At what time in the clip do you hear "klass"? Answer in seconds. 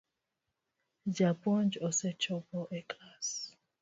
2.89-3.29